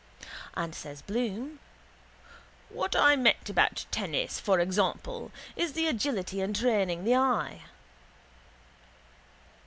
And 0.57 0.73
says 0.73 1.03
Bloom: 1.03 1.59
—What 2.69 2.95
I 2.95 3.15
meant 3.15 3.51
about 3.51 3.85
tennis, 3.91 4.39
for 4.39 4.59
example, 4.59 5.31
is 5.55 5.73
the 5.73 5.85
agility 5.87 6.41
and 6.41 6.55
training 6.55 7.03
the 7.03 7.13
eye. 7.13 7.61